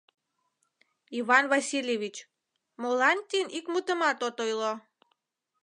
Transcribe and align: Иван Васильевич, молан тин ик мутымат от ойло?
Иван 1.19 1.45
Васильевич, 1.53 2.15
молан 2.81 3.17
тин 3.29 3.47
ик 3.57 3.65
мутымат 3.73 4.17
от 4.27 4.37
ойло? 4.45 4.73